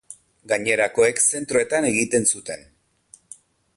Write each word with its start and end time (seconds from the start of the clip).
Gainerakoek 0.51 1.21
zentroetan 1.25 1.87
egiten 1.91 2.27
zuten. 2.35 2.65